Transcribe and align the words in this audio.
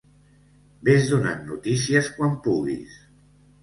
Vés 0.89 1.05
donant 1.13 1.37
notícies 1.51 2.13
quan 2.19 2.37
puguis. 2.49 3.01